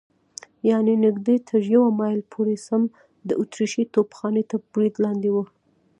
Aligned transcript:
یعنې 0.69 0.93
نږدې 1.05 1.35
تر 1.49 1.61
یوه 1.73 1.89
مایل 1.99 2.21
پورې 2.33 2.55
سم 2.67 2.81
د 3.27 3.29
اتریشۍ 3.41 3.83
توپخانې 3.93 4.43
تر 4.49 4.57
برید 4.73 4.95
لاندې 5.05 5.29
و. 5.35 5.37